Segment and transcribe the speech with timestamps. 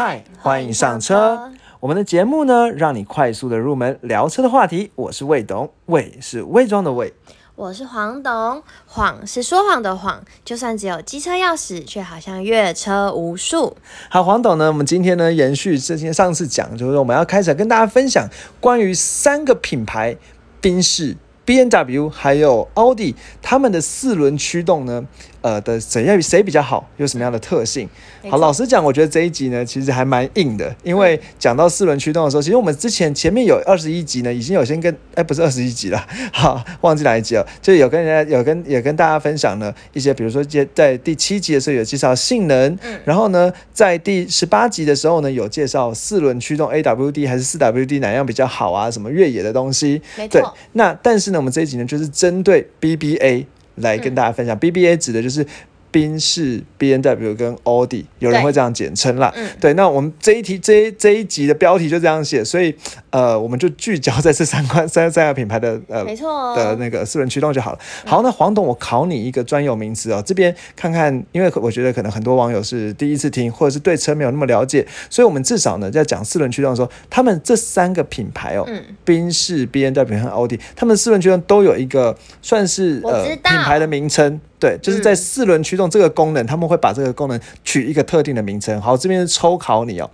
[0.00, 1.50] 嗨，欢迎上车。
[1.80, 4.92] 我们的节目呢，让你快速的入门聊车的话题。
[4.94, 7.12] 我是魏董，魏是伪装的魏。
[7.56, 13.76] 我是黄董，谎是说谎的谎，就算只有机车钥匙，却好像越车无数。
[14.08, 18.28] 好，黄董呢，我们今天呢，延续之前上次讲，就是我们要开始跟大家分享
[18.60, 20.16] 关于三个品牌，
[20.60, 25.04] 宾士、B N W 还有奥迪，他们的四轮驱动呢。
[25.40, 27.88] 呃的怎样谁比较好，有什么样的特性？
[28.28, 53.46] 好，老实讲，我觉得这一集呢，其实还蛮硬的，因为讲到四轮驱动的时候，其实我们之前前面有二十一集呢，已经有先跟哎不是二十一集了， 好忘记哪一集了，就有跟人家有跟也跟大家分享了一些，比如说在在第七集的时候有介绍性能，然后呢，在第十八集的时候呢，有介绍四轮驱动 AWD 还是四 WD 哪样比较好啊，什么越野的东西，对，那但是呢，我们这一集呢，就是针对 BBA。
[53.80, 55.46] 来跟大家分享，BBA 指的就是。
[55.90, 59.32] 宾士、B N W 跟奥迪，有人会这样简称啦。
[59.60, 62.74] 对，那我们这一题这这一集的标题就这样写，所以
[63.10, 67.78] 呃，我们就聚焦在这三款三三个品牌的呃，没错的那个四轮驱动就好了。
[68.04, 78.68] 好，那黄董，我考你一个专有名词哦，这边看看，因为我觉得可能很多网友是第一次听，或者是对车没有那么了解，所以我们至少呢，在讲四轮驱动的时候，他们这三个品牌哦，
[79.04, 84.40] 宾士、B N W 和奥迪，他们四轮驱动都有一个算是呃品牌的名称。
[84.60, 88.80] 对，就是在四轮驱动这个功能，他们会把这个功能取一个特定的名称。
[88.80, 90.10] 好，这边是抽考你哦，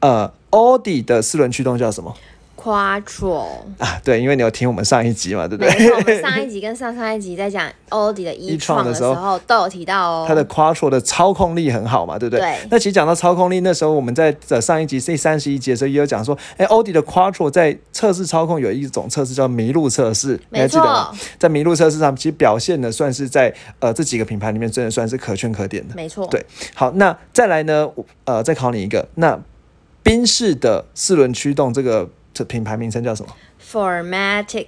[0.00, 2.14] 呃，奥迪的四轮驱动叫什么
[2.62, 3.44] ？Quattro
[3.78, 5.72] 啊，对，因为你有听我们上一集嘛，对不对？
[5.74, 10.24] 没错，我们上一集 跟上上一集在讲奥迪的 e 创的时候都有提到哦。
[10.28, 12.40] 它的 Quattro 的操控力很好嘛，对不对？
[12.40, 12.68] 对。
[12.70, 21.10] 那其实讲到操控力，那时候我们在上一集第三十一集的时候也有讲说，哎，奥迪的 Quattro 在测试操控有一种测试叫麋鹿测试，你还记得吗？
[21.38, 25.94] 在麋鹿测试上，其实表现的算是在呃这几个品牌里面真的算是可圈可点的。
[25.96, 26.26] 没错。
[26.28, 26.44] 对。
[26.74, 27.88] 好，那再来呢，
[28.24, 29.38] 呃，再考你一个，那
[30.02, 32.08] 宾士的四轮驱动这个。
[32.34, 33.34] 这品牌名称叫什么
[33.70, 34.66] ？Formatic。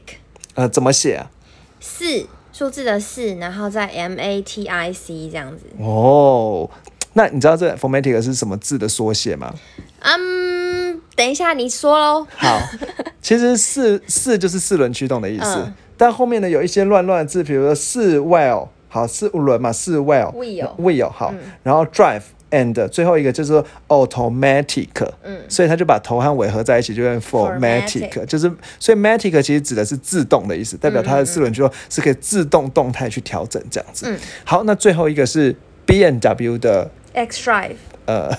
[0.54, 1.30] 呃，怎么写啊？
[1.80, 5.64] 四数字的四，然后在 M A T I C 这样子。
[5.78, 6.70] 哦，
[7.14, 9.54] 那你知道这 Formatic 是什么字的缩写吗？
[10.00, 12.26] 嗯，等一下你说喽。
[12.36, 12.60] 好，
[13.20, 22.22] 其实四四就是四轮驱动的意思，但后面呢有一些乱乱的字，比如说四 wheel，好，四轮嘛，四 wheel，wheel，好，然后 drive。
[22.54, 23.52] And 最后一个就是
[23.88, 24.88] automatic，
[25.24, 34.06] 嗯，所以他就把头和尾合在一起，就变 formatic，就是所以 matic 其实指的是自动的意思，代表它的四轮驱动是可以自动动态去调整这样子。
[34.08, 35.54] 嗯，好，那最后一个是
[35.84, 37.76] B N W 的 X Drive。
[38.06, 38.30] 呃，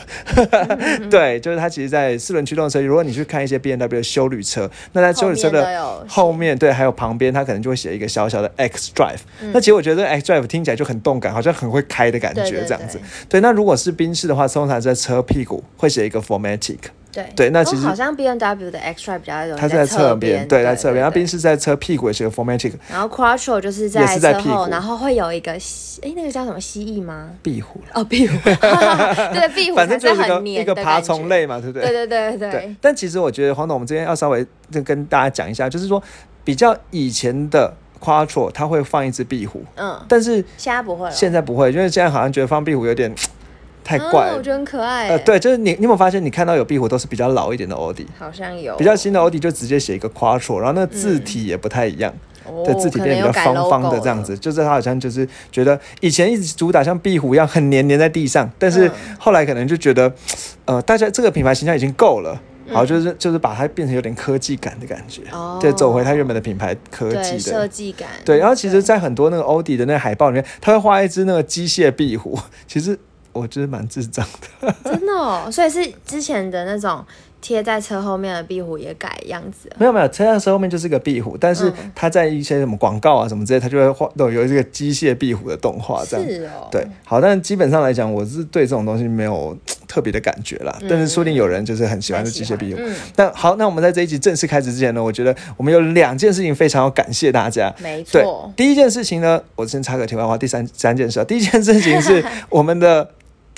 [1.09, 9.19] 对，就是它其实，在四轮驱动车，如果你去看一些 B N W 的修旅车，那在修旅车的后面，对，还有旁边，它可能就会写一个小小的 X Drive。
[9.53, 12.99] 那其实我觉得 X Drive 听起来就很动感，好像很会开的感觉，这样子。
[13.27, 16.77] 对，那如果是宾士的话，通常在车屁股会写一个 Formatic。
[17.15, 19.61] 对对，那其实好像 B N W 的 X Drive 比较容易。
[19.61, 20.97] 它在侧边，对，在侧边。
[21.01, 22.73] 然后宾士在车屁股也是个 Formatic。
[22.91, 27.29] 然后 Quattro 就是在车后，然后会有一个哎，那个叫什么蜥蜴吗？
[27.41, 27.79] 壁虎。
[27.93, 28.37] 哦，壁虎。
[28.43, 29.77] 对，壁虎。
[29.77, 31.87] 反正就是个一个爬虫类嘛，对不对？
[31.87, 32.75] 对对对对。
[32.81, 34.45] 但其实我觉得黄总，我们这边要稍微
[34.83, 36.03] 跟大家讲一下，就是说
[36.43, 37.73] 比较以前的
[38.03, 39.63] Quattro，它会放一只壁虎。
[39.77, 39.97] 嗯。
[40.09, 41.11] 但是现在不会了。
[41.11, 43.15] 现在不会，因为现在好像觉得放壁虎有点。
[43.85, 45.09] 太怪，我觉得很可爱。
[45.09, 48.75] 呃，对，就是你，你有没有发现，你看到有壁虎都是比较老一点的奥迪，好像有。
[48.77, 52.11] 比较新的奥迪就直接写一个 Quattro，然后那个字体也不太一样，
[52.65, 60.11] 对，字体变比较方方的这样子，就是他好像就是觉得以前一直主打像壁虎一样很黏黏在地上，但是后来可能就觉得，
[60.65, 62.41] 呃，大家这个品牌形象已经够了，
[62.71, 65.21] 好，就是就是把它变成有点科技感的感觉，
[65.61, 68.09] 对，走回它原本的品牌科技的设计感。
[68.25, 72.97] 对，然后其实，在很多那个奥迪的那个海报里面，他会画一只那个机械壁虎，其实。
[73.35, 74.25] 我觉得蛮智障
[74.61, 75.49] 的， 真的哦。
[75.51, 77.05] 所以是之前的那种
[77.41, 79.69] 贴在车后面的壁虎也改样子？
[79.77, 86.27] 没有没有，车在车后面就是个壁虎，但是它在一些什么广告啊什么之类，它就会画都有这个机械壁虎的动画这样。
[86.27, 86.67] 是哦。
[86.71, 89.55] 对，好，但基本上来讲，我是对这种东西没有
[89.87, 90.75] 特别的感觉啦。
[90.89, 92.81] 但是说不定有人就是很喜欢这机械壁虎。
[93.15, 97.71] 但好，那我们在这一集正式开始之前呢，我觉得我们有两件事情非常要感谢大家。
[97.79, 98.51] 没错。
[98.55, 100.35] 第一件事情呢，我先插个题外话。
[100.35, 103.11] 第三三件事啊，第一件事情是 我们的。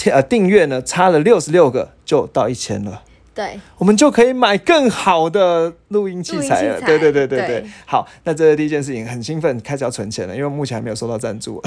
[0.05, 3.03] 呃，订阅呢差了六十六个就到一千了，
[3.37, 6.81] 对，我们就可以买更好的录音器材了。
[6.81, 7.47] 对对对对对。
[7.47, 11.61] 对好，那这是第一件事情，很兴奋，开始要存钱了，因为目前还没有收到赞助。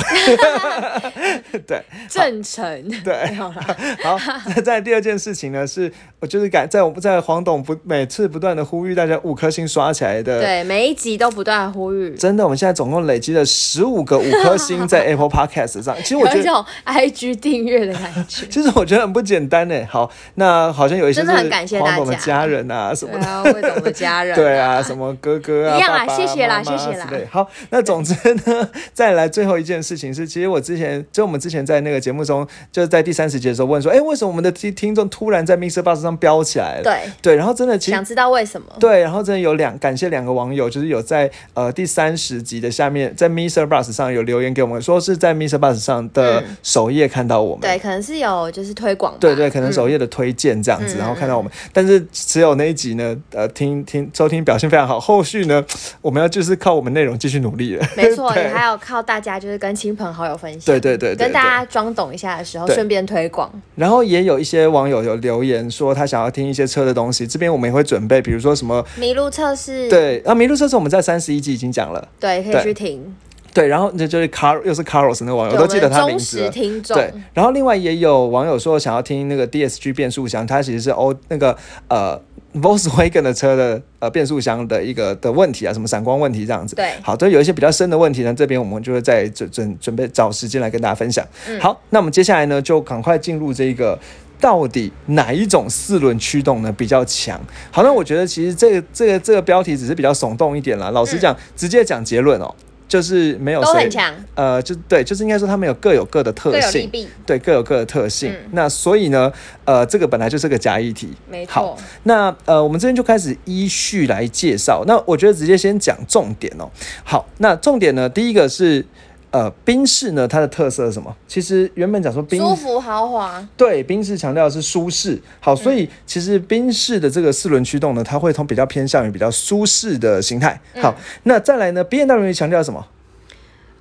[1.65, 2.91] 对正成。
[3.05, 3.33] 对
[4.03, 4.19] 好，
[4.49, 10.41] 那再第二件事情呢，是我就是感在我们在黄董不每次不断的呼吁大家五颗星刷起来的。
[10.41, 12.17] 对，每一集都不断呼吁。
[12.17, 15.97] 真的，我们现在总共累积了十五个五颗星在 Apple Podcast 上。
[15.99, 18.45] 其实我觉得，有一种 IG 订阅的感觉。
[18.51, 19.87] 其实我觉得很不简单呢。
[19.89, 23.21] 好，那好像有一些真的很是感谢大黄董的家家人啊什么的。
[23.21, 28.15] 对啊，魏总的家人、 对啊，什么哥哥啊，一样啦爸爸啊谢谢啦妈妈啊谢谢啦对好，那总之
[28.47, 35.83] 呢， 再来最后一件事情是，其实我之前就我们之前在那个节目中，就是在第三十集的时候问说，哎，为什么我们的听听众突然在 Mr.
[35.83, 36.83] Bus 上飙起来了？
[36.83, 38.67] 对，对，然后真的其实想知道为什么？
[38.81, 43.67] 对，然后真的有两感谢两个网友，就是有在呃第三十集的下面，在 Mr.
[43.67, 45.59] Bus 上有留言给我们，说是在 Mr.
[45.59, 47.61] Bus 上的嗯首页看到我们。
[47.61, 49.19] 对，可能是有就是推广吧。
[49.21, 55.65] 对对，可能嗯首页的推荐这样子，嗯然后看到我们，但是只有那一集呢，呃，听听收听表现非常好，后续呢，
[56.01, 57.87] 我们要就是靠我们内容继续努力了。
[57.97, 63.51] 没错， 也还有靠大家就是跟亲朋好友分享，对对对对跟大家装懂一下的时候，顺便推广。
[63.75, 68.85] 然后也有一些网友有留言说他想要听一些车的东西，这边我们也会准备，比如说什么。
[68.99, 73.15] 麋鹿测试，对，啊，麋鹿测试我们在三十一集已经讲了，对，可以去听。
[73.53, 76.51] 对，然后这就是 Car 又是 Carlos 那个网友，我都记得他名字了。
[76.51, 81.57] 听众，对，然后另外也有网友说想要听那个 DSG 变速箱，它其实是欧那个
[81.89, 82.21] 呃
[82.55, 86.77] Volkswagen 的车的呃变速箱的一个的问题啊，什么闪光问题这样子。
[86.77, 91.27] 对好，都有一些比较深的问题呢，这边我们就会再准准准备找时间来跟大家分享。
[91.49, 93.99] 嗯好，那我们接下来呢就赶快进入这个。
[94.43, 97.39] 到底哪一种四轮驱动呢比较强？
[97.71, 100.91] 好，那我觉得其实这个这个这个标题只是比较耸动一点啦。
[100.93, 102.55] 老实讲，直接讲结论哦，
[102.91, 106.91] 就是没有都很强，呃，就对，就是应该说他们有各有各的特性
[107.25, 108.33] 对，各有各的特性。
[108.33, 109.33] 嗯那所以呢，
[109.65, 111.11] 呃，这个本来就是个假议题。
[111.31, 111.79] 没好。
[112.03, 114.83] 那呃，我们这边就开始依序来介绍。
[114.89, 116.69] 那我觉得直接先讲重点哦。
[117.05, 118.85] 好，那重点呢，第一个是
[119.31, 121.15] 呃，宾士呢，它的特色是什么？
[121.29, 125.21] 其实原本讲说宾舒服豪华，对，宾士强调的是舒适。
[125.39, 130.61] 好，所嗯以其实宾士的这个四轮驱动呢，它会从比较偏向于比较舒适的形态。
[130.75, 132.85] 嗯好，那再来呢，B N W 强调什么？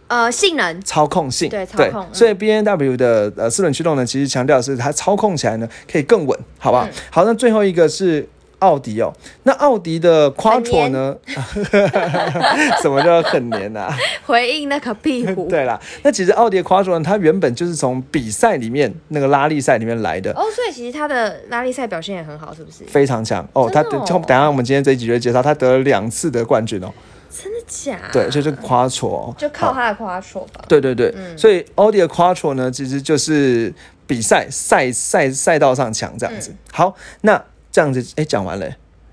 [0.08, 6.86] 呃，性能，操控性，对操控嗯所以 B N W 的呃四轮驱动呢，其实强调的是它操控起来呢可以更稳，好不好？
[6.86, 8.28] 嗯好，那最后一个是
[8.60, 9.12] 奥迪哦，
[9.44, 11.16] 那奥迪的 Quattro 呢？
[12.82, 13.94] 什么叫很黏啊？
[14.26, 15.48] 回应那个壁虎。
[15.48, 20.32] 对啦，那其实奥迪的 Quattro 呢，它原本就是从比赛里面那个拉力赛里面来的。
[20.34, 22.84] 哦，所以其实它的拉力赛表现也很好，是不是？
[22.86, 26.92] 非常强哦，它哦等等下我们今天这一集就介绍，它得了两次的冠军哦。
[27.32, 27.98] 真的假？
[28.12, 30.62] 对，所以这个 Quattro 哦就靠好他的夸错吧。
[30.68, 33.72] 对对对，嗯所以奥迪的 Quattro 呢，其实就是
[34.08, 36.54] 比赛赛赛赛道上强这样嗯子。
[36.72, 37.42] 好，那
[37.80, 38.66] 这样子，哎，讲完了，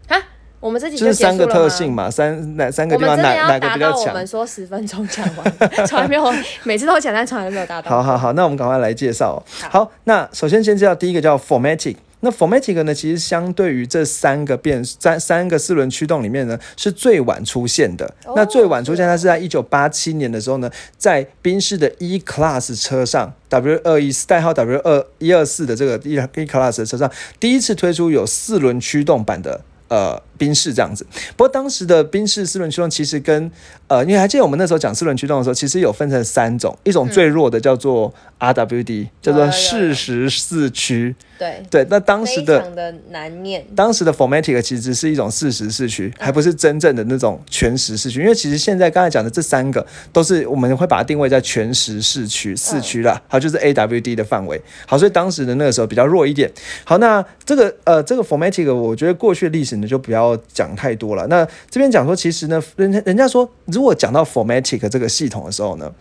[0.09, 0.21] 哈，
[0.59, 4.27] 我们这集就是三个特性嘛，三哪三个地方哪哪个比较强到我们？
[4.27, 6.35] 说十分钟讲完，从来没有，
[6.65, 7.89] 每次都讲，但从来没有达到。
[7.89, 9.41] 好好好，那我们赶快来介绍
[9.71, 11.95] 好，那首先先介绍第一个叫 Formatic。
[12.27, 18.05] 那 Formatic 呢，其实相对于这三个变三三个四轮驱动里面呢，是最晚出现的。
[18.25, 20.69] 哦那最晚出现，它是在一九八七年的时候呢，
[20.99, 27.09] 在宾士的 E Class 车上，W 二一代号 W 二一二四的这个 E E Class 的车上，
[27.39, 29.61] 第一次推出有四轮驱动版的。
[29.89, 31.07] 呃，宾士这样子，
[31.37, 33.51] 不过当时的宾士四轮驱动其实跟
[33.89, 41.15] 呃，因为还记得我们那时候讲四轮驱动的时候，其实有分成三种，一种最弱的叫做 RWD，、叫做有有有适时四驱。
[41.39, 43.63] 对，对，那当时的的难念。
[43.77, 48.21] 当时的 Formatic 其实是一种四时四驱，还不是真正的那种全时四驱。
[48.21, 54.61] 因为其实现在刚才讲的这三个都是我们会把它定位在全时四驱四驱啦，好，就是 AWD 的范围。
[54.87, 56.51] 好，所以当时的那个时候比较弱一点。
[56.85, 61.27] 好，那这个呃这个 Formatic 我觉得过去的历史呢就不要讲太多了。
[61.29, 65.93] 那这边讲说，其实呢，人家人家说，如果讲到 Formatic 这个系统的时候呢。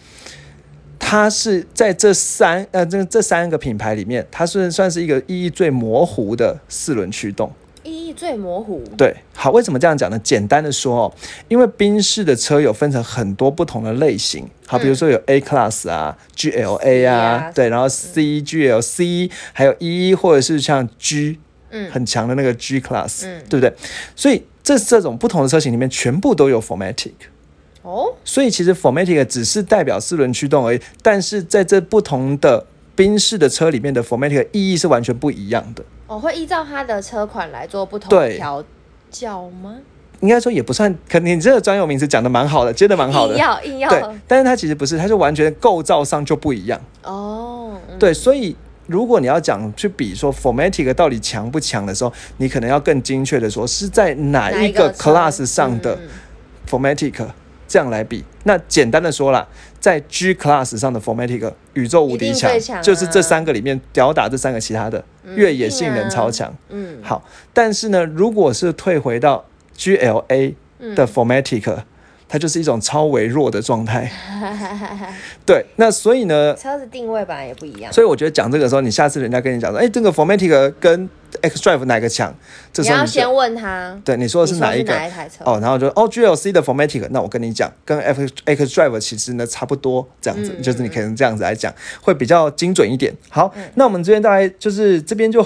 [0.98, 7.51] 它是在这三呃这这三个品牌里面，它是算是一个意义最模糊的四轮驱动。
[7.84, 8.82] 意义最模糊。
[8.98, 10.17] 对，好，为什么这样讲呢？
[10.24, 11.13] 简单的说哦，
[11.48, 21.38] 因为宾士的车有分成很多不同的类型，好，比如说有 A Class 啊、GLA 啊啊，对，然后 C、GLC，还有 E 或者是像 G，
[21.75, 23.74] 嗯很强的那个 G Class，嗯对不对？
[24.15, 27.12] 所以这这种不同的车型里面，全部都有 Formatic。
[27.82, 32.65] 哦，所以其实 Formatic 只是代表四轮驱动而已，但是在这不同的
[32.96, 35.84] 宾士的车里面的 Formatic 意义是完全不一样的。
[36.08, 38.63] 我会依照它的车款来做不同对调
[39.12, 39.75] 教吗？
[40.22, 43.39] 应该说也不算，可能你这个专有名词讲的蛮好的，接的蛮好的硬。
[43.39, 46.82] 要硬对要，但是它其实不是，它是完全构造上就不一样。
[47.03, 48.55] 哦，嗯对，所以
[48.87, 56.09] 如果你要讲去比说 Formatic 到底强不强的时候，你可能要更精确的说是在哪一个 class 上的嗯。
[56.69, 57.13] Formatic
[57.67, 58.23] 这样来比。
[58.43, 59.47] 那简单的说啦，
[59.79, 62.51] 在 G class 上的 Formatic 宇宙无敌强
[62.81, 65.03] 就是这三个里面吊打这三个其他的
[65.35, 66.55] 越野性能超强。
[66.69, 67.23] 嗯，好，
[67.53, 69.45] 但是呢，如果是退回到
[69.77, 71.77] GLA 嗯的 Formatic，、
[72.27, 74.12] 它就是一种超微弱的状态。
[75.46, 81.10] 对，那所以呢，车子定位本来也不一样，所以我觉得讲这个时候，你下次人家跟你讲说，哎，这个 Formatic 跟
[81.41, 82.34] X Drive 哪个强？
[82.74, 84.94] 这你时候你就要先问他，对你说的是哪一个？
[84.94, 85.44] 哪一台车？
[85.46, 93.13] 哦，然后就哦 GLC 的 Formatic，那我跟你讲，跟 X X Drive 其实呢差不多，这样子，嗯就是你可能这样子来讲会比较精准一点。
[93.29, 95.46] 好，那我们这边大概就是这边就。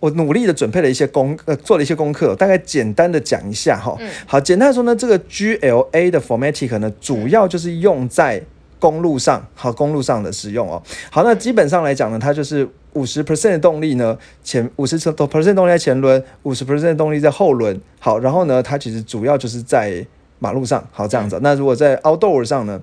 [0.00, 3.96] 我努力的准备了一些功，呃，做了一些功课，大概简单的讲一下哈。
[4.26, 8.42] 好，简单的说呢，这个 GLA 的 Formatic 呢，主要就是用在
[8.78, 10.82] 公路上，好，公路上的使用哦。
[11.10, 17.78] 好，那基本上来讲呢，它就是五十 percent 的动力呢，前五十 percent 动力在前轮，五十 percent 动力在后轮。
[17.98, 20.04] 好，然后呢，它其实主要就是在
[20.38, 21.38] 马路上，好这样子。
[21.42, 22.80] 那如果在 outdoor 上呢，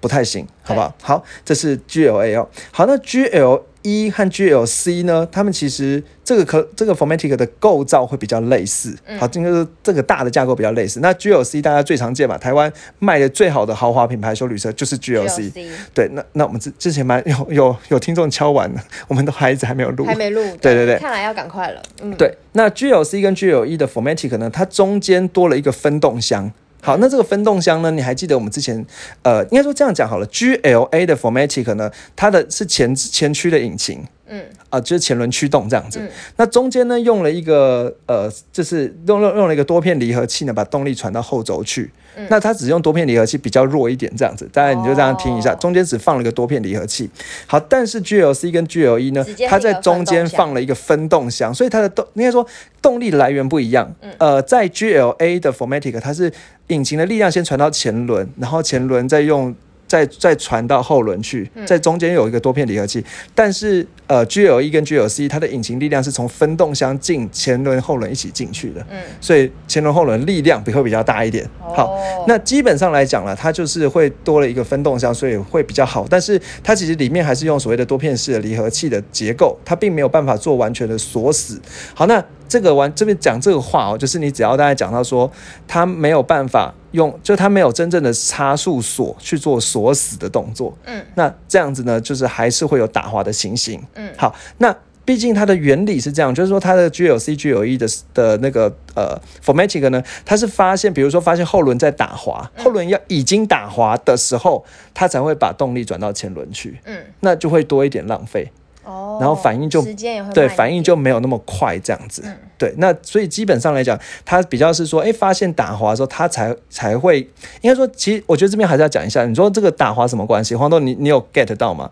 [0.00, 0.92] 不太行，好不好？
[1.00, 2.48] 好，这是 GLA 哦。
[2.72, 11.00] 好，那 GL 一和 GLC 呢，它们其实这个可这个 Formatic 的构造会比较类似，好，这个这个大的架构比较类似。
[11.00, 15.52] 那 GLC 大家最常见嘛，台湾卖的最好的豪华品牌修旅车就是 GLC。
[15.94, 21.80] 对，那那我们之之前蛮有有有听众敲完了，我们的孩子还没有录，还没录，对对对看来要赶快了。
[22.02, 26.52] 嗯，对，那 GLC 跟 GLE 的 Formatic 呢，它中间多了一个分动箱。
[26.82, 28.84] 好，那这个分动箱呢，你还记得我们之前，
[29.22, 35.98] 呃，应该说这样讲好了，GLA 的 Formatic 呢，它的是前前驱的引擎，嗯，啊、就是前轮驱动这样子。
[36.00, 41.90] 嗯那中间呢，用了一个呃，就是用用用了一个多片离合器呢，把动力传到后轴去。
[42.16, 47.08] 嗯那它只用多片离合器比较弱一点，这样子，大概你就这样听一下，哦中间只放了一个多片离合器。
[47.46, 52.46] 好，但是 GLC 跟 GLE 呢，它在中间放了一个分动箱，所以它的动应该说
[52.82, 53.92] 动力来源不一样。
[54.02, 56.32] 嗯呃，在 GLA 的 Formatic，它是
[56.68, 59.54] 引擎的力量先传到前轮，然后前轮再用。
[59.90, 63.04] 再再传到后轮去，嗯在中间有一个多片离合器，
[63.34, 71.44] 但是呃，GLE 跟 GLC 它的引擎力量是从分动箱进前轮后轮一起进去的，嗯，所以前轮后轮力量比会比较大一点。
[71.58, 76.06] 好，哦那基本上来讲了，它就是会多了一个分动箱，所以会比较好。
[76.08, 81.60] 但是它其实里面还是用所谓的多片式的离合器的结构，它并没有办法做完全的锁死。
[81.92, 85.30] 好，那这个完这边讲这个话哦，就是你只要大家讲到说
[85.68, 90.76] 它没有办法用，就它没有真正的差速锁去做锁死的动作。
[90.84, 93.80] 嗯，那这样子呢，就是还是会有打滑的情形。
[93.94, 94.76] 嗯好，那。
[95.02, 104.64] 毕竟它的原理是这样，就是说它的 GLC、GLE 的的那个呃 Formatic 呢，它是发现，比如说发现后轮在打滑，嗯后轮要已经打滑的时候，
[104.94, 108.52] 它才会把动力转到前轮去，嗯，那就会多一点浪费，
[108.84, 112.22] 哦，然后反应就时间也会对，反应就没有那么快这样子。
[112.24, 117.20] 嗯对，那所以基本上来讲，它比较是说，哎，发现打滑的时候，它才才会，
[117.62, 120.54] 应该说，其实我觉得这边还是要讲一下，你说这个打滑什么关系？
[120.54, 121.90] 黄豆，你你有 get 到吗？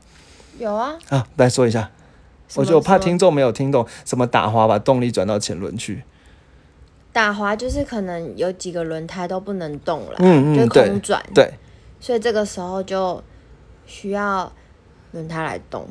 [0.59, 1.91] 有啊，啊，来说一下。
[2.55, 6.03] 我就怕听众没有听懂什么打滑把动力转到前轮去。
[7.13, 11.51] 打滑就是可能有几个轮胎都不能动了，嗯嗯就是对空转，对，
[11.99, 13.23] 所以这个时候就
[13.87, 14.53] 需要
[15.13, 15.87] 轮胎来动，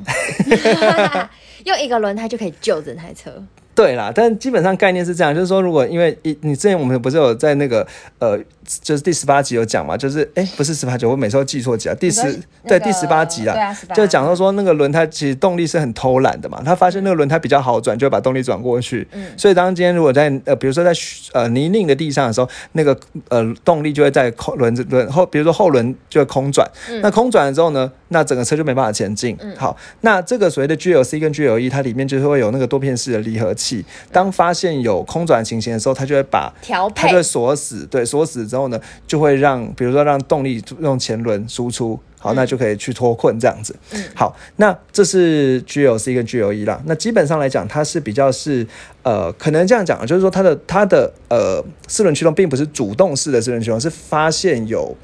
[1.65, 3.31] 用一个轮胎就可以救整台车。
[3.75, 7.85] 对啦，但基本上概念是这样，就是说，如果因为一你之前我们不是有在那个
[8.17, 8.35] 呃，
[8.81, 13.55] 就是第十八集有讲嘛，就是哎，不是十八集，我每次都记错集啊，第十、对第十八集啊
[13.89, 19.27] 18就讲到说那个轮胎其实动力是很偷懒的嘛，他发现那个轮胎比较好转，就会把动力转过去，嗯。
[19.37, 20.91] 所以当今天如果在呃，比如说在
[21.33, 22.97] 呃泥泞的地上的时候，那个
[23.29, 26.99] 呃动力就会在空轮子轮后，比如说后轮就会空转，嗯。
[27.01, 29.37] 那空转了之后呢，那整个车就没办法前进。
[29.39, 29.55] 嗯。
[29.57, 41.99] 好，那这个所谓的 GLC 跟 GLE，它里面就是会有那个多片式的离合器，当发现有空转情形的时候，它就会把调配它就会锁死，对，锁死之后呢，就会让比如说让动力用前轮输出。
[42.19, 43.75] 好，那就可以去脱困这样子。
[43.91, 46.81] 嗯好，那这是 GLC 跟 GLE 啦。
[46.85, 48.65] 那基本上来讲，它是比较是
[49.03, 54.97] 呃，可能这样讲，就是说它的它的呃四轮驱动并不是主动式的四轮驱动，是发现有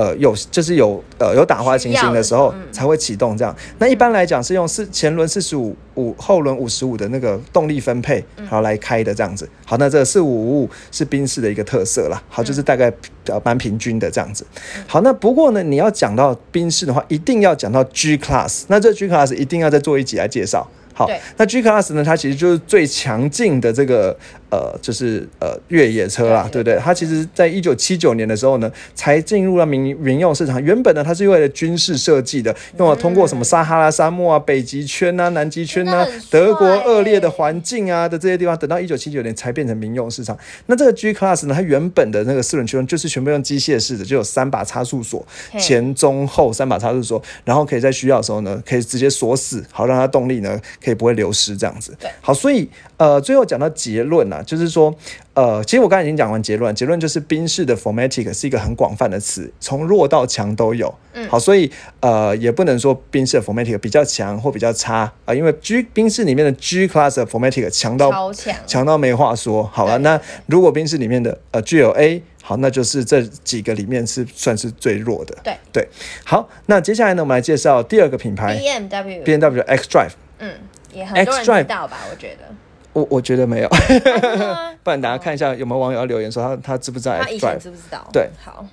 [0.00, 3.54] 呃有就是有呃有打滑情形的时候才会启动这样。
[3.78, 9.46] 那一般来讲是用四前轮四十五五后轮五十五的那个动力分配，嗯好来开的这样子。
[9.66, 12.22] 好，那这个四五五五是宾士的一个特色啦。
[12.30, 12.90] 好，就是大概
[13.26, 14.46] 呃蛮平均的这样子。
[14.86, 18.62] 好，那不过呢，你要讲到宾士的话，一定要讲到 G Class。
[18.68, 20.66] 那这 G Class 一定要再做一集来介绍。
[20.94, 24.16] 好，那 G Class 呢，它其实就是最强劲的这个
[24.50, 26.82] 呃，就是呃越野车啦，对对不对？
[26.84, 30.62] 它其实在一九七九年的时候呢，才进入了民民用市场。
[30.62, 40.36] 原本呢，它是为了军事设计的，用了通过什么撒哈拉沙漠啊、北极圈啊、南极圈啊德国恶劣的欸环境啊的这些地方，等到一九七九年才变成民用市场。
[40.66, 45.24] 那这个 G Class 呢，它原本的那个四轮驱动就是全部用机械式的，就有三把差速锁，
[45.58, 51.96] 前中后三把差速锁，然后可以在需要的时候呢，可以直接锁死，好让它动力呢可以不会流失这样子。
[52.20, 52.68] 好，所以
[53.00, 54.94] 呃，最后讲到结论啊，就是说。
[55.32, 60.92] 呃，其实我刚才已经讲完结论，结论就是宾士的 Formatic 是一个很广泛的词，从弱到强都有。
[61.14, 69.62] 嗯好，所以呃，也不能说宾士的 Formatic 比较强或比较差啊、因为 G 宾士里面的 G Class 的 Formatic 强到超强，强到没话说。
[69.62, 75.34] 好了，对那如果宾士里面的呃 GLA，好，那就是这几个里面是算是最弱的。
[75.42, 75.88] 对对，
[76.24, 80.10] 好，那接下来呢，我们来介绍第二个品牌 B M W，B M W X Drive。
[80.40, 80.52] 嗯，
[80.92, 81.96] 也很多人知道吧？
[82.10, 82.44] 我觉得，
[82.92, 87.58] 我我觉得没有，啊真的吗 不然大家看一下有没有网友要留言说他他知不知道他 X 以前 Drive。
[87.62, 88.08] 知不知道？
[88.12, 88.66] 对，好，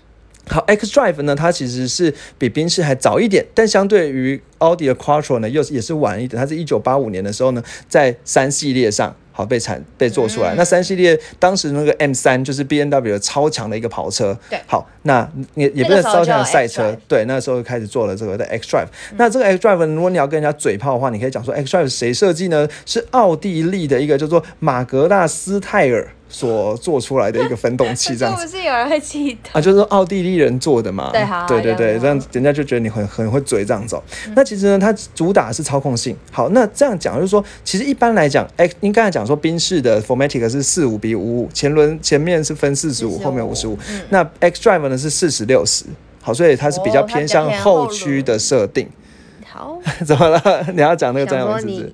[0.50, 6.40] 好，X Drive 呢，它其实是比宾士还早一点，但相对于奥迪的 Quattro 呢，又是也是晚一点。
[6.40, 10.56] 它是一九八五年的时候呢，在三系列上好被产被做出来。
[10.56, 14.36] 嗯那三系列当时那个 M 三就是 B N W 超强的一个跑车。
[14.50, 16.98] 对好，那也也不是超强的赛车。
[17.08, 18.88] 对，那时候开始做了这个的 X Drive。
[19.15, 22.67] 那这个 X Drive 如果你要跟人家嘴炮的话，你可以讲说 X Drive 谁设计呢？
[22.88, 28.48] 是奥地利的一个叫做马格纳斯泰尔所做出来的一个分动器，这样子 是。
[28.48, 29.50] 不是有人会记得？
[29.54, 34.04] 啊，就是奥地利人做的嘛，对好对对对，这样人家就觉得你很很会嘴这样走。
[34.36, 36.16] 那其实呢，它主打是操控性。
[36.32, 44.02] 好，那这样讲就是说，其实一般来讲，哎，您刚才讲说宾士的 Formatic 是四五比五五，前轮前面是分四十五，45后面五十五嗯。
[44.10, 45.86] 那 X Drive 呢是四十六十，
[46.22, 48.90] 好，所以它是比较偏向后后驱的轮设定。
[49.46, 50.66] 好， 怎么了？
[50.74, 51.94] 你要讲那个专想说有名词是不是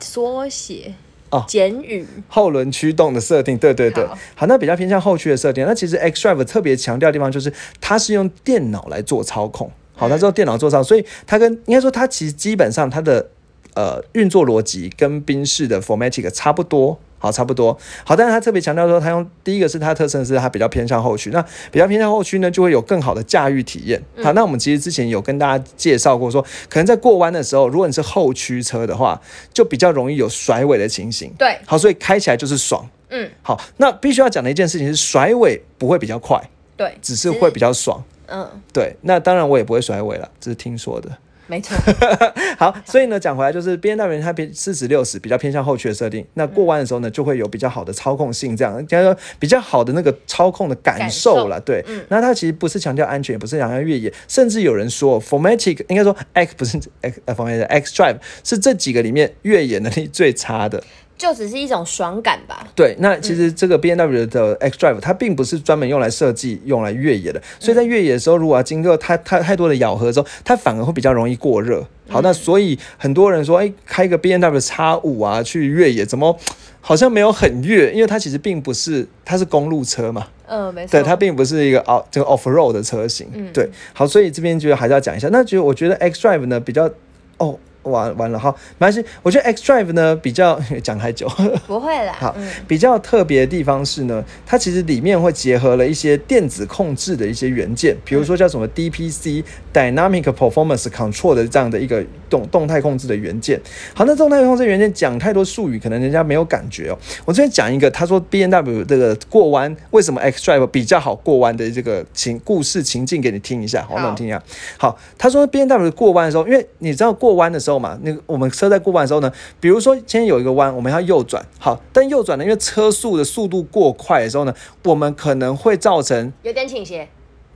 [0.00, 0.94] 缩写
[1.30, 5.64] 哦简语，后轮驱动的设定，对对对，好好，那比较偏向后驱的设定。
[5.66, 13.28] 那其实 X Drive 特别强调的地方就是它是用电脑来做操控，好，它是用电脑做操控，所以它跟应该说它其实基本上它的
[13.74, 16.98] 呃运作逻辑跟宾士的 Formatic 差不多。
[17.20, 17.78] 好，差不多。
[18.02, 24.02] 好，但是他特别强调说，他用第一个是它的特征是它比较偏向后驱，那比较偏向后驱呢，就会有更好的驾驭体验。
[24.22, 29.20] 好，那我们其实之前有跟大家介绍过说，可能在过弯的时候，如果你是后驱车的话，
[29.52, 31.30] 就比较容易有甩尾的情形。
[31.38, 32.88] 对，好，所以开起来就是爽。
[33.10, 36.42] 嗯，好，那必须要讲的一件事情是，甩尾不会比较快，
[36.76, 38.02] 对，只是会比较爽。
[38.28, 41.10] 嗯，对，那当然我也不会甩尾了，这是听说的。
[41.50, 41.76] 没错，
[42.56, 51.60] 好，所以呢，讲回来就是 B N W 它偏四十六十比较偏向后驱的设定，那过弯的时候呢，就会有比较好的操控性，这样应该说比较好的那个操控的感受了。
[51.60, 60.80] 对，嗯那它其实不是强调安全，也不是强调越野，甚至有人说 Formatic 应该说 X 不是 X 呃 Formatic X Drive 是这几个里面越野能力最差的。
[61.20, 62.66] 就只是一种爽感吧。
[62.74, 71.86] 对，那其实这个 B N W 的 X Drive 它并不是专门用来设计、用来越野的，所以在越野的时候，如果要经过它它太多的咬合之后，它反而会比较容易过热。
[72.08, 76.36] 好，那所以很多人说，哎，开个 B N W 叉五啊去越野，怎么
[76.80, 77.92] 好像没有很越？
[77.92, 80.92] 因为它其实并不是，它是公路车嘛，嗯，没错。
[80.92, 83.28] 对，它并不是一个 off 这个 off road 的车型。
[83.52, 85.28] 对，好，所以这边觉得还是要讲一下。
[85.30, 86.90] 那觉得我觉得 X Drive 呢比较，
[87.36, 89.04] 哦，完完了哈，没关系。
[89.22, 91.28] 我觉得 X Drive 呢比较讲太久。
[91.66, 92.14] 不会啦。
[92.18, 103.60] 好嗯，比较特别的地方是呢，它其实里面会结合了一些电子控制的一些元件，比如说叫什么 DPC Dynamic Performance Control 的这样的一个动动态控制的元件。
[103.94, 106.96] 好，那动态控制元件讲太多术语，可能人家没有感觉哦。
[107.26, 114.42] 我这边讲一个，他说 B N W 这个过弯为什么 X Drive 比较好过弯的这个情故事情境给你听一下，好，好那你听一下。
[114.78, 127.08] 好，他说 B N W 过弯的时候，因为你知道过弯的时候嘛，那个我们车在过弯的时候呢，比如说今天有一个弯，我们要右转，好，但右转呢，因为车速的速度过快的时候呢，我们可能会造成有点倾斜。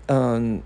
[0.07, 0.61] 嗯。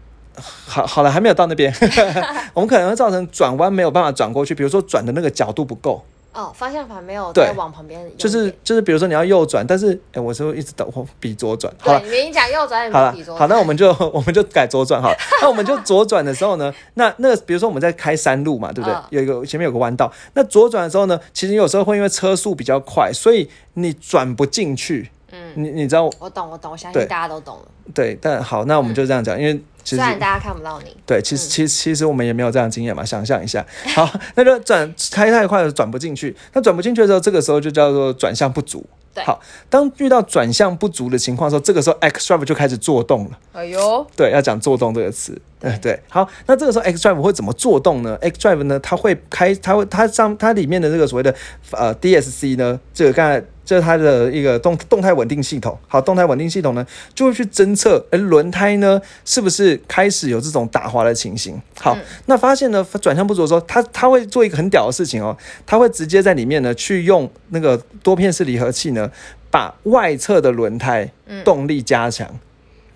[0.67, 1.73] 好，好了，还没有到那边，
[2.55, 7.51] 我们可能会造成转弯没有办法转过去，比如说转的那个角度不够，哦，方向盘没有对。
[7.57, 12.01] 往旁边就是就是，比如说你要右转，但是哎、我是一直等我比左转，好了。
[12.01, 15.17] 对，，你讲右转，你好了不比左，好，那我们就 我们就改左转好了。
[15.43, 18.95] 那我们就左转的时候呢，那那个比如说我们在开山路嘛，对不对？
[18.95, 19.03] 嗯。
[19.11, 25.11] 有一个前面有个弯道，那左转的时候呢，其实有时候会因为车速比较快，所以你转不进去。
[25.31, 27.63] 嗯，你你知道我我懂，我懂，我相信大家都懂了。
[27.95, 33.65] 对，但好，那我们就这样讲，因为其实虽然大家看不到你，对，其实其实其实我们也没有这样的经验嘛，想象一下，
[33.95, 36.35] 好，那就转开太快了，转不进去。
[36.53, 38.85] 那转不进去的时候，这个时候就叫做转向不足。
[39.15, 43.39] 对好，当遇到转向不足的情况的时候，这个时候 X Drive 就开始做动了。
[43.53, 45.41] 哎呦， 对，要讲做动这个词。
[45.59, 51.35] 对对，好，那这个时候 X Drive 会怎么做动呢？X Drive 呢，它会开，它会它上它里面的这个所谓的
[51.73, 55.79] 呃 DSC 呢，这个刚才这是它的一个动动态稳定系统。
[55.87, 61.61] 好，动态稳定系统呢，就会去侦测，哎，轮胎呢是不是开始有这种打滑的情形？
[61.79, 69.11] 好，那发现呢转向不足的时候，它它会做一个很屌的事情哦，它会直接在里面呢去用那个多片式离合器呢，
[69.51, 71.13] 把外侧的轮胎
[71.45, 72.27] 动力加强。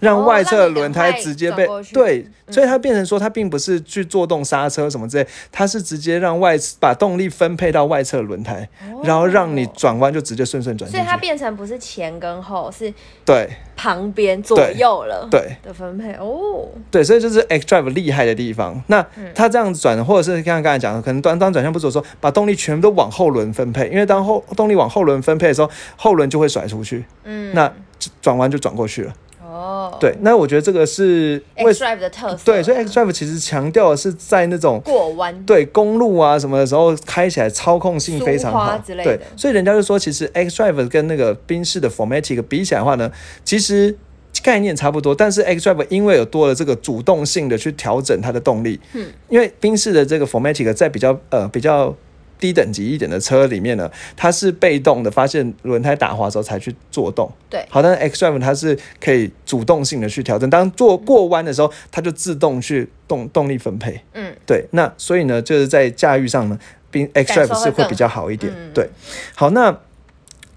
[0.03, 8.69] 让外侧轮胎直接被对，所以它变成说，它并不是去做动刹车什么之类，它是直接让外把动力分配到外侧轮胎，
[9.05, 10.91] 然后让你转弯就直接顺顺转。
[10.91, 12.93] 所以它变成不是前跟后，是
[13.25, 16.67] 对旁边左右了对的分配哦。
[16.91, 18.83] 对，所以就是 X Drive 厉害的地方。
[18.89, 27.73] 那它这样子转，或者是刚刚刚才讲的，可能当当转向不足的时候，把动力全部都往后轮分配，因为当后动力往后轮分配的时候，后轮就会甩出去，嗯，那
[28.21, 29.13] 转弯就转过去了。
[29.53, 32.43] 哦，对，那我觉得这个是 X Drive 的特色。
[32.43, 39.15] 对，所以 X Drive 其实强调的是在那种过弯，对公路啊什么的时候开起来操控性非常好之类的。
[39.15, 43.13] 对，所以人家就说，其实 X Drive 跟那个宾士的 Formatic 比起来的话呢，
[43.45, 43.95] 其实
[44.43, 51.95] 概念差不多，但是 X Drive 因为有多了这个主动性的去调整它的动力，嗯，因为宾士的这个 Formatic 在比较呃比较。
[52.43, 57.31] 低等级一点的车里面呢，它是被动的，发现轮胎打滑之后才去做动。
[57.49, 64.01] 对，好，但是 X Drive 它是可以主动性的去调整，当做过弯的时候，它就自动去动动力分配。
[64.15, 66.59] 嗯，对，那所以呢，就是在驾驭上呢，
[66.91, 68.53] 并 X Drive 是会比较好一点。
[68.75, 68.89] 对，
[69.37, 69.79] 好，那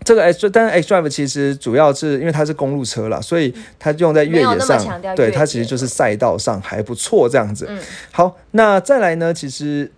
[0.03, 7.67] 这个 X，但是 X Drive 其实主要是因为它是公路车了，所以它用在越野上，对，它其实就是赛道上还不错这样子。
[7.69, 7.79] 嗯，
[8.11, 9.91] 好，那再来呢，其实。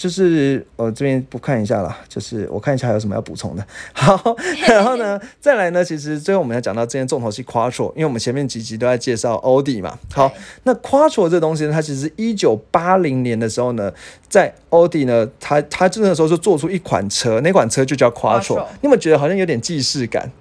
[0.00, 3.62] 就是我这边不看一下了，就是我看一下还有什么要补充的。
[3.92, 4.34] 好，
[4.66, 9.98] 然后呢， 再来呢，其实最后我们要讲到这件重头戏 Quattro，因为我们前面几集都在介绍奥迪嘛。
[10.10, 10.32] 好，
[10.62, 13.92] 那 Quattro 这东西呢，它其实一九八零年的时候呢，
[14.26, 18.56] 在奥迪呢，它它真的时候就做出一款车，那款车就叫 Quattro。
[18.80, 20.32] 你有没有觉得好像有点既视感？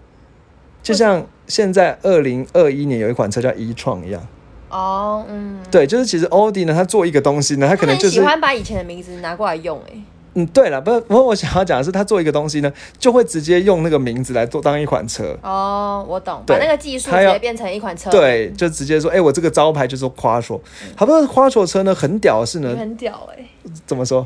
[0.81, 4.25] 就像现在二零二一年有一款车叫 e 创一样。
[4.69, 9.93] 哦，嗯，对，就是其实 o d i 呢，他做一个东西呢，他可能就是喜欢把以前的名字拿过来用，哎，
[10.35, 15.35] 嗯，对了，不，不过我想要讲的是，他做一个东西呢，就会直接用那个名字来做当一款车。
[15.41, 20.61] 哦，我懂，把那个技术直接变成一款车，对，就直接说，哎，我这个招牌就是夸说，
[20.95, 23.43] 好多夸说车呢，很屌是呢，很屌，哎，
[23.85, 24.25] 怎么说？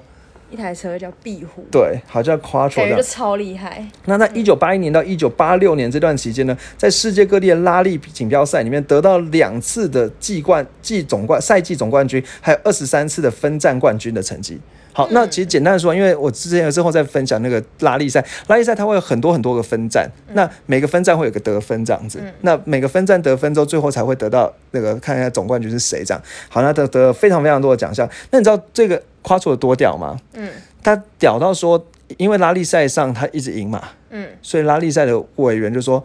[0.53, 3.83] 一台车叫壁虎，对，好叫 Quattro，感觉就超厉害。
[4.05, 14.59] 那在一九八一年到一九八六年这段期间呢，在世界各地的拉力锦标赛里面得到两次的季冠、季总冠、赛季总冠军，还有二十三次的分站冠军的成绩。
[14.93, 26.23] 好，那其实简单的说，因为我之前之后再分享那个拉力赛，拉力赛它会有很多很多个分站，那每个分站会有个得分这样子，那每个分站得分之后，最后才会得到那个看一下总冠军是谁这样。
[26.47, 28.07] 好，那得得了非常非常多的奖项。
[28.29, 30.15] 那你知道这个夸出有多屌吗？
[30.33, 30.47] 嗯，
[30.83, 31.83] 他屌到说，
[32.17, 36.03] 因为拉力赛上他一直赢嘛，嗯，所以拉力赛的委员就说，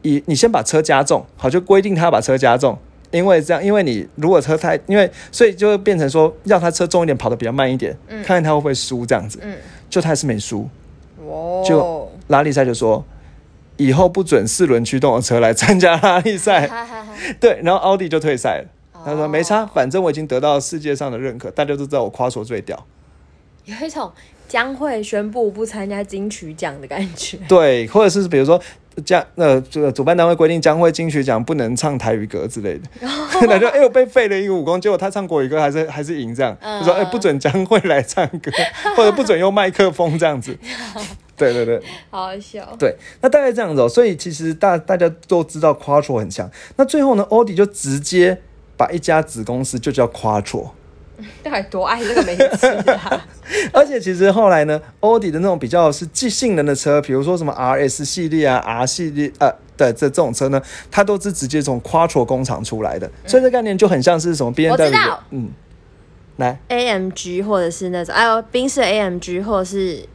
[0.00, 2.78] 你你先把车加重，好，就规定他要把车加重。
[3.10, 9.40] 因为这样，因为你如果车太，因为所以就会变成说，要他车重一点，跑得比较慢一点，看看他会不会输这样子。
[9.42, 9.56] 嗯，
[9.88, 10.68] 就他还是没输。
[11.18, 11.64] 哦。
[11.66, 13.04] 就拉力赛就说，
[13.76, 16.70] 以后不准四轮驱动的车来参加拉力赛。
[17.40, 18.68] 对，然后奥迪就退赛了。
[19.04, 22.86] 他说没差，反正我已经得到世界上的认可，大家都知道我夸说最屌。
[23.64, 24.12] 有一种
[24.48, 27.38] 将会宣布不参加金曲奖的感觉。
[27.48, 28.60] 对，或者是比如说。
[29.04, 32.82] 将那这个主办单位规定，将会金曲奖不能唱台语歌之类的，
[33.48, 38.50] 那就哎呦被废了一个武功，结果他唱国语歌还是还是赢这样，就说哎不准将会来唱歌，
[38.96, 40.56] 或者不准用麦克风这样子，
[41.36, 48.40] 对对对，好笑，对，那大概这样子哦，所以其实大大家都知道 Quattro 很强，那最后呢，欧迪就直接
[48.76, 50.70] 把一家子公司就叫 Quattro。
[51.42, 53.26] 到底多爱这个名字啊！
[53.72, 65.50] 而且其实后来呢，奥迪的那种比较是即性能的车，比如说什么 R S 系列啊、R 系列呃的这这种车呢，它都是直接从 Quattro 工厂出来的，所以这概念就很像是什么 B N W，嗯，
[66.36, 66.58] 来。
[66.68, 70.06] A M G 或者是那种哎呦宾士 A M G 或者是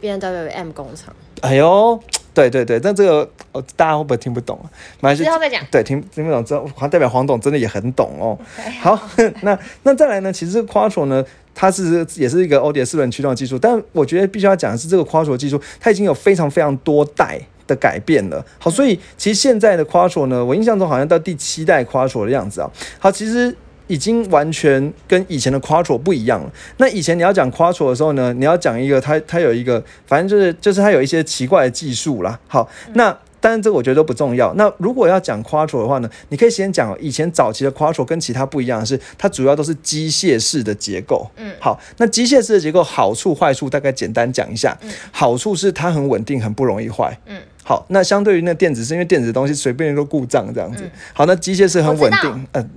[0.00, 2.00] B N W M 工厂，哎呦。
[2.36, 4.60] 对对对，但这个哦，大家会不会听不懂
[5.00, 5.14] 啊？
[5.14, 5.64] 之后再讲。
[5.70, 8.38] 对，听听不懂，这代表黄董真的也很懂哦。
[8.82, 9.00] 好，
[9.40, 10.30] 那那再来呢？
[10.30, 18.44] 其实 Quattro 呢，它是也是一个欧迪四轮驱动的技术，但我觉得必须要讲的是，这个 Quattro 技术它已经有非常非常多代的改变了。
[18.58, 22.70] 好，所以其实现在的 Quattro 呢，我印象中好像到第七代 Quattro 的样子啊。
[22.98, 23.56] 好，其实。
[23.86, 26.52] 已经完全跟以前的 Quattro 不一样了。
[26.78, 32.38] 那以前你要讲 Quattro 的时候呢，你要讲一个它它有一个，反正就是就是它有一些奇怪的技术啦。
[32.48, 34.52] 好，那但是这个我觉得都不重要。
[34.54, 41.28] 那如果要讲 Quattro 的话呢，你可以先讲以前早期的 Quattro 跟其他不一样的是，它主要都是机械式的结构。
[41.36, 44.76] 嗯，好，那机械式的结构好处坏处大概简单讲一下。
[44.82, 47.16] 嗯，好处是它很稳定，很不容易坏。
[47.26, 47.40] 嗯。
[47.62, 50.84] 好，那相对于那电子是因为电子的东西随便都故障这样子。
[50.84, 52.46] 嗯好，那机械式很稳定。
[52.52, 52.70] 嗯、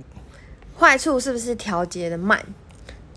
[0.80, 2.42] 坏处是不是调节的慢？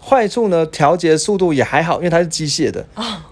[0.06, 2.86] 坏处呢，调节速度也还好，因为它是机械的。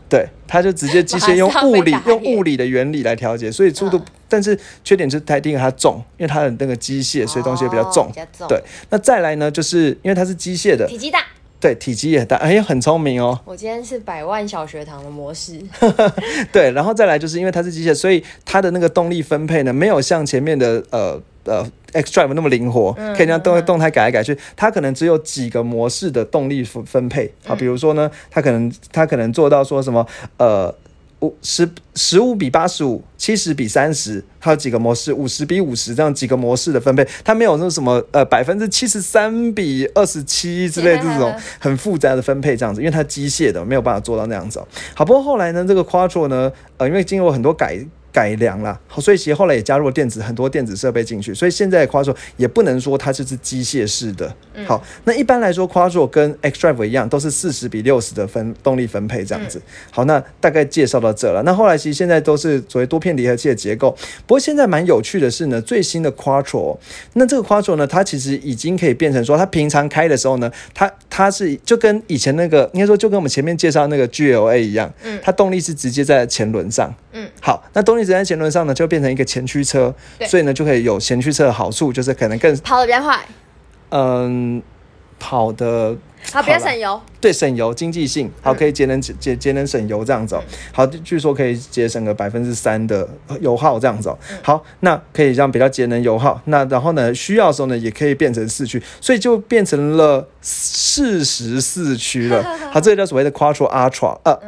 [0.07, 3.97] 对，它就直接机械 用物理用物理的原理来调节，所以速度。
[3.97, 8.05] 嗯但是缺点就是它第一个它重，因为它的那个机械，所以东西也比较重。
[8.05, 11.19] 哦比较重对，那再来呢，就是因为它是机械的，体积大。
[11.59, 13.37] 对，体积也很大，哎呀，很聪明哦。
[13.43, 15.61] 我今天是百万小学堂的模式，
[16.49, 24.37] 对，然后再来就是因为它是机械，所以它的那个动力分配呢，没有像前面的呃呃 X Drive 那么灵活，嗯可以让动动态改来改去。
[24.55, 27.33] 它可能只有几个模式的动力分分配。
[27.45, 30.05] 啊，比如说呢，它可能它可能做到说什么
[30.37, 30.73] 呃。
[31.23, 44.67] 五十十五比八十五，七十比三十，还有几个模式，五十比五十这样几个模式的分配，它没有那什么呃百分之七十三比二十七之类的这种很复杂的分配这样子，因为它机械的没有办法做到那样子哦。
[44.95, 47.77] 好，不过后来呢，这个 Quattro 呢，呃，因为经过很多改
[48.11, 54.33] 改良啦，好，所以其实后来也加入了电子很多电子设备进去，所以现在的 Quattro 也不能说它就是机械式的。
[54.65, 59.61] 好，那一般来说 Quattro 跟 X Drive 一样，都是四十比六十的分动力分配这样子。
[59.89, 61.41] 好，那大概介绍到这了。
[61.43, 63.91] 那后来其实现在都是所谓多片离合器的结构，
[64.27, 66.77] 不过现在蛮有趣的是呢，最新的 Quattro，
[67.13, 76.93] 那这个 Quattro 呢，它其实已经可以变成说，它平常开的时候呢，它它是就跟以前那个应该说就跟我们前面介绍那个 GLA 一样，嗯它动力是直接在前轮上。
[77.13, 83.19] 嗯，好，那动力直接在前轮上呢，就变成一个前驱车，对所以呢就可以有前驱车的好处，就是可能更跑得比较快，
[83.89, 84.61] 嗯
[85.19, 85.95] 跑的
[86.31, 86.99] 好，比较省油。
[87.19, 90.43] 对省油经济性，好可以节能节节能省油这样子哦。
[90.71, 93.07] 好，据说可以节省个百分之三的
[93.41, 94.17] 油耗这样子哦。
[94.41, 96.41] 好，那可以这样比较节能油耗。
[96.45, 102.41] 那然后呢，需要的时候呢，也可以变成四驱，所以就变成了适时四驱了。
[102.73, 104.39] 好，这个叫所谓的 Quattro Ultra，呃。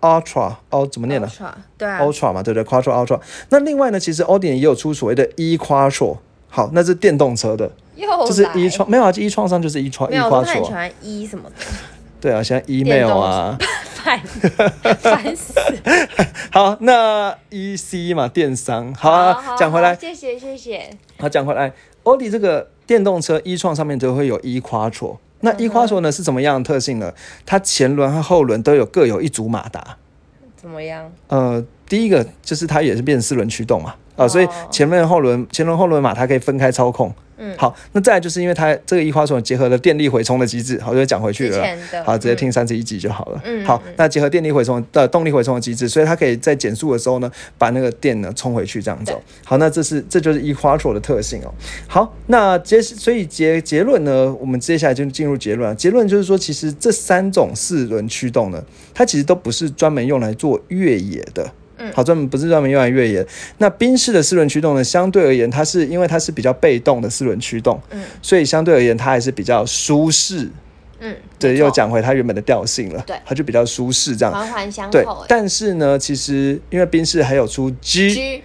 [0.00, 3.20] Ultra 哦，怎么念呢 Ultra，对啊，？Ultra 嘛，对不对？Quattro Ultra。
[3.50, 6.18] 那另外呢，其实 Audi 也有出所谓的 E Quattro，
[6.48, 7.70] 好，那是电动车的，
[8.26, 11.54] 就是来 E 创没有啊，，E 创上就是 E 创 E 没有，我都很喜 Quattro，欢 E 什么的，
[12.20, 13.58] 对啊，像电 email 动啊，
[13.94, 14.20] 烦
[15.00, 15.52] 烦死。
[16.50, 20.88] 好，那 E C 嘛，电商，好啊，讲回来，谢谢谢谢。
[21.18, 21.72] 好讲回来，
[22.04, 27.12] 奥迪这个电动车 E 创上面都会有 E Quattro，那 E Quattro 呢是怎么样的特性呢？
[27.44, 29.96] 它前轮和后轮都有各有一组马达，
[30.56, 31.10] 怎么样？
[31.28, 37.14] 呃，第一个就是它也是变四轮驱动嘛，啊、哦所以前面后轮前轮后轮马它可以分开操控。
[37.38, 41.64] 嗯好，那再来就是因为它这个 E Quattro 结合了电力回充的机制，好，就讲回去了
[42.04, 43.40] 好，直接嗯听三十一集就好了。
[43.44, 49.20] 嗯好，那结合电力回充的动力回充的机制，所以它可以在减速的时候呢，把那个电呢充回去，这样子哦。
[49.44, 51.52] 好，那这是这就是 E Quattro 的特性哦。
[51.86, 55.74] 好，那结所以结结论呢，我们接下来就进入结论了。
[55.74, 61.52] 结论就是说，其实这三种四轮驱动呢，它其实都不是专门用来做越野的。
[61.78, 63.26] 嗯好，专门不是专门用来越野。
[63.58, 70.48] 那宾士的四轮驱动呢，相对而言，它是因为它是比较被动的四轮驱动，嗯所以相对而言，它还是比较舒适。
[70.98, 74.32] 嗯，对，又讲回它原本的调性了，对它就比较舒适这样。
[74.32, 78.42] 环环相对扣。，对但是呢，其实因为宾士还有出 G，, G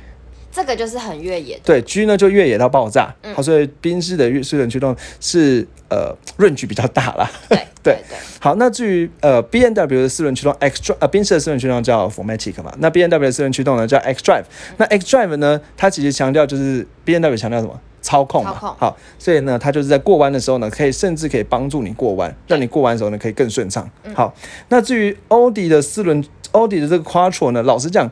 [0.51, 1.61] 这个就是很越野的。
[1.63, 7.31] 对 G 呢就越野到爆炸，嗯好，所以宾士的越四轮驱动是呃 range 比较大啦。
[7.47, 14.43] 对对对，好，那至于呃 B N W 的四轮驱动 X Drive，呃宾士的四轮驱动叫 Formatic 嘛，那 B N W 的四轮驱动呢叫 X Drive，
[14.77, 17.79] 那 X Drive 呢，它其实强调就是 B N W 强调什么？
[18.01, 23.87] 操控嘛，控好，所以呢，它就是在过弯的时候呢，可以甚至可以帮助你过弯，让你过弯的时候呢可以更顺畅。
[24.03, 24.33] 嗯好，
[24.69, 28.09] 那至于奥迪的四轮，奥迪的这个 Quattro 呢，老实讲，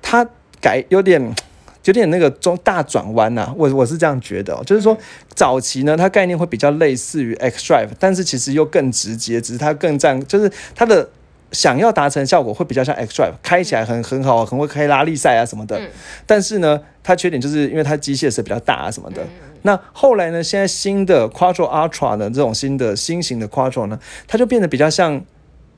[0.00, 0.26] 它
[0.60, 1.34] 改有点。
[1.86, 4.96] 有点那个中大转弯呐，我我是这样觉得、哦，就是说
[5.34, 11.08] 早期呢，它概念会比较类似于 X Drive，但是其实又更直接，只是它更占，就是它的
[11.52, 15.78] 想要达成效果会比较像 X Drive，开起来很很好，很会开拉力赛啊什么的。
[15.78, 15.88] 嗯
[16.26, 19.22] 但是呢，它缺点就是因为它机械是比较大啊什么的。
[19.22, 19.28] 嗯
[19.62, 25.24] 那后来呢，现在新的 Quattro Ultra 呢，这种新的新型的 Quattro 呢，它就变得比较像。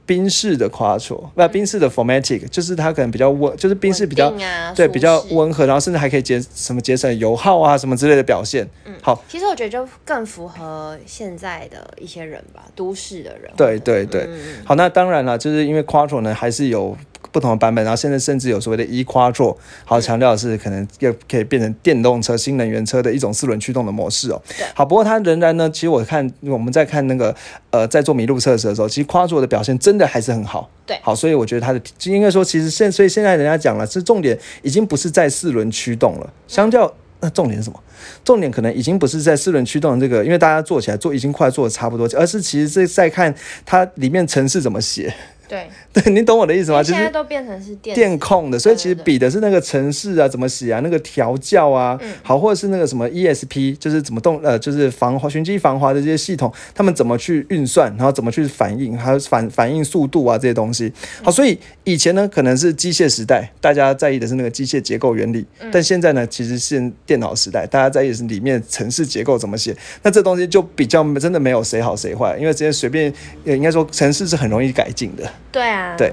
[0.08, 8.66] 宾士的 Quattro，不，宾士的 Formatic，就是它可能比较温，就是宾士比较啊对比较温和，然后甚至还可以节什么节省油耗啊什么之类的表现。
[8.86, 13.52] 嗯好，其实我觉得就更符合现在的一些人吧，都市的人。
[13.54, 16.96] 对对对，嗯好，那当然了，就是因为 Quattro 呢还是有
[17.30, 24.40] 不同的版本，然后现在甚至有所谓的 E Quattro，好强调的是可能又可以变成电动车、新能源车的一种四轮驱动的模式哦。
[24.48, 24.66] 对。
[24.74, 27.34] 好，不过它仍然呢，其实我看我们在看那个
[27.70, 30.70] 呃在做麋鹿测试的时候，其实 Quattro 的表现真的还是很好。
[30.86, 36.90] 对好，所以我觉得它的应该说，其实现所以现在人家讲了，是重点已经不是在四轮驱动了，相较。
[37.20, 37.82] 那重点是什么？
[38.24, 43.34] 重点可能已经不是在四轮驱动的这个，因为大家做起来做已经快做的差不多，而是其实是在看
[43.64, 45.12] 它里面程式怎么写。
[45.48, 46.82] 对， 对你懂我的意思吗？
[46.82, 60.92] 现在其实都变成是电电控的，所以其实比的是那个程式啊，怎么写啊，那个调教啊，嗯好，或者是那个什么 ESP，就是怎么动呃，就是防滑、循迹防滑的这些系统，他们怎么去运算，然后怎么去反应，还有反反应速度啊这些东西。
[61.22, 69.76] 好，所以以前呢可能是机械时代，大家在意的是那个机械结构原理，嗯但现在呢其实是电脑时代，大家在意的是里面城市结构怎么写。
[70.02, 73.12] 那这东西就比较真的没有谁好谁坏，因为这些随便，
[73.44, 75.22] 呃应该说城市是很容易改进的。
[75.50, 76.12] 对啊，对，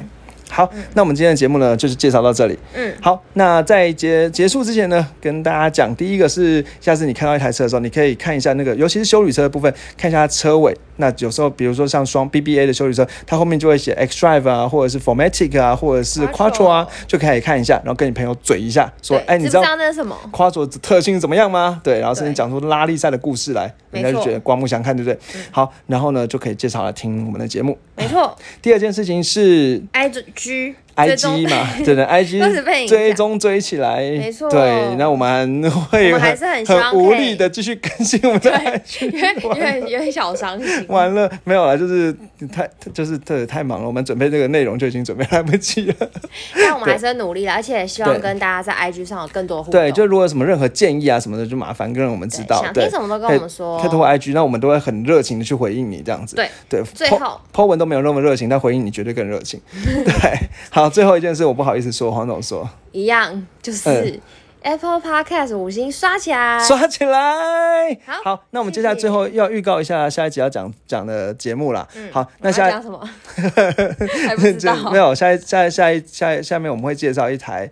[0.49, 2.57] 好，那我们今天的节目呢，就是介绍到这里。
[2.73, 10.75] 嗯，好，那在结结束之前呢，跟大家讲，第一个是，下次你看到一台车的时候，你可以看一下那个，尤其是修理车的部分，看一下它车尾。
[10.97, 21.81] 那有时候，比如说像双 BBA 的修理车，它后面就会写 X Drive 啊，或者是 Formatic 啊，或者是 Quattro 啊，就可以看一下，然后跟你朋友嘴一下，说，对哎，你知道那是什么？Quattro 特性怎么样吗？
[21.83, 25.19] 对，然后甚至讲出拉力赛的故事来，人家就觉得刮目相看，对不对？
[25.51, 27.77] 好，然后呢，就可以介绍来听我们的节目。
[27.95, 40.85] 没错 第二件事情是，I G 追踪 IG 嘛， 对的，IG 追踪追起来，没错对，那我们会我们还是很希望很无力的继续更新我们的对，IG，因为因为有点小伤心。
[40.87, 42.15] 完了没有了，就是
[42.53, 45.95] 太就是对太忙了，我们准备这个内容就已经准备来不及了。
[46.55, 49.79] 但我们还是很努力的，而且希望跟大家在 IG 上有更多互动。
[49.79, 52.61] 对，就如果有什么任何建议啊什么的，就麻烦跟我们知道。
[52.61, 56.35] 想对听什么都跟我们说可以通过 IG，那我们都会很热情的去回应你这样子。
[56.37, 59.59] 对对，最 po- 后 po 文都没有那么热情，但回应你绝对更热情。
[59.73, 62.67] 对，好，最后一件事我不好意思说，黄总说。
[62.91, 64.21] 一样，就是嗯
[64.61, 66.57] Apple Podcast 五星刷起来。
[66.63, 67.95] 刷起来！
[68.23, 71.87] 好那我们接下来最后要预告一下下一集要讲讲的节目啦。
[72.11, 72.99] 好，那下讲什么？
[74.27, 74.91] 还不知这道。
[74.91, 77.69] 没有下一下一下一下一下面我们会介绍一台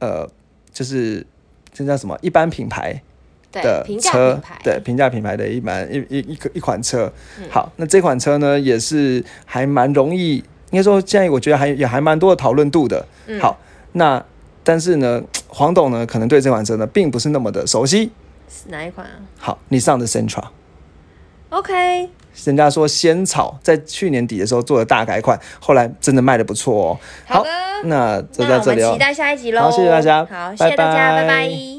[0.00, 0.28] 呃，
[0.70, 1.26] 就是
[1.72, 3.00] 这叫什么一般品牌
[3.50, 7.10] 对的车品牌，，对平价品牌的一般一一一个一款车。
[7.48, 13.06] 好，那这款车呢也是还蛮容易，应该说现在我觉得还也还蛮多的讨论度的。
[13.28, 13.56] 嗯好，
[13.92, 14.20] 那
[14.64, 18.10] 但是呢， 黄董呢可能对这款车呢并不是那么的熟悉。
[18.48, 20.42] 是哪一款啊好，你上的 Sentra。
[21.50, 22.10] ？OK，
[22.44, 26.98] 人家说仙草在去年底的时候做了大改款，后来真的卖的不错哦。
[27.26, 27.50] 好的
[27.84, 28.98] 那就那我们在这里哦期。
[28.98, 29.62] 待下一集喽。
[29.62, 31.74] 好谢谢大家好，谢谢大家，拜拜